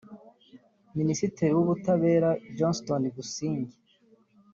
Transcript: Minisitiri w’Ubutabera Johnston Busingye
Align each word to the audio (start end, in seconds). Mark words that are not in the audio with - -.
Minisitiri 0.97 1.51
w’Ubutabera 1.57 2.29
Johnston 2.57 3.01
Busingye 3.15 3.77